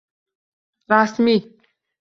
Rasmiy! 0.89 1.39